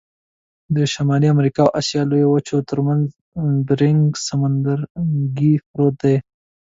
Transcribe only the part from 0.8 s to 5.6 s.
شمال امریکا او آسیا لویو وچو ترمنځ بیرنګ سمندرګي